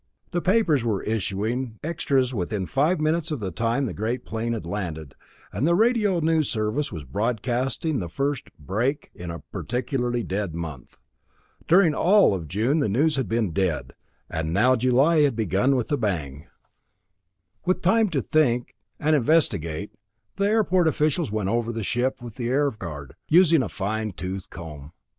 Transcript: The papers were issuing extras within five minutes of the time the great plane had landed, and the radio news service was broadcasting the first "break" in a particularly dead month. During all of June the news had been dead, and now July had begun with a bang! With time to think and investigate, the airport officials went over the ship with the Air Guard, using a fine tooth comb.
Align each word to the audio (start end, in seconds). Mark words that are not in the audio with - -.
The 0.31 0.41
papers 0.41 0.83
were 0.83 1.03
issuing 1.03 1.77
extras 1.83 2.33
within 2.33 2.65
five 2.65 2.99
minutes 2.99 3.29
of 3.29 3.39
the 3.39 3.51
time 3.51 3.85
the 3.85 3.93
great 3.93 4.25
plane 4.25 4.53
had 4.53 4.65
landed, 4.65 5.13
and 5.53 5.67
the 5.67 5.75
radio 5.75 6.19
news 6.19 6.49
service 6.49 6.91
was 6.91 7.03
broadcasting 7.03 7.99
the 7.99 8.09
first 8.09 8.49
"break" 8.57 9.11
in 9.13 9.29
a 9.29 9.41
particularly 9.41 10.23
dead 10.23 10.55
month. 10.55 10.97
During 11.67 11.93
all 11.93 12.33
of 12.33 12.47
June 12.47 12.79
the 12.79 12.89
news 12.89 13.15
had 13.15 13.29
been 13.29 13.51
dead, 13.51 13.93
and 14.27 14.51
now 14.51 14.75
July 14.75 15.19
had 15.19 15.35
begun 15.35 15.75
with 15.75 15.91
a 15.91 15.97
bang! 15.97 16.47
With 17.67 17.83
time 17.83 18.09
to 18.09 18.23
think 18.23 18.73
and 18.99 19.15
investigate, 19.15 19.91
the 20.35 20.45
airport 20.47 20.87
officials 20.87 21.31
went 21.31 21.49
over 21.49 21.71
the 21.71 21.83
ship 21.83 22.23
with 22.23 22.37
the 22.37 22.49
Air 22.49 22.71
Guard, 22.71 23.13
using 23.27 23.61
a 23.61 23.69
fine 23.69 24.13
tooth 24.13 24.49
comb. 24.49 24.93